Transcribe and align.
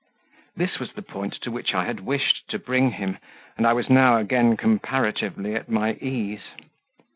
This 0.55 0.79
was 0.79 0.93
the 0.93 1.03
point 1.03 1.33
to 1.43 1.51
which 1.51 1.75
I 1.75 1.85
had 1.85 1.99
wished 1.99 2.47
to 2.49 2.57
bring 2.57 2.89
him, 2.93 3.19
and 3.55 3.67
I 3.67 3.73
was 3.73 3.87
now 3.87 4.17
again 4.17 4.57
comparatively 4.57 5.53
at 5.53 5.69
my 5.69 5.93
ease. 6.01 6.41